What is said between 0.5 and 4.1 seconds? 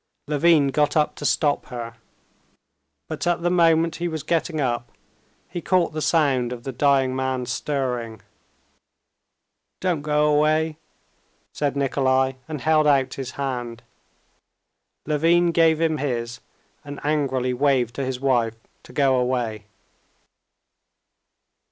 got up to stop her. But at the moment he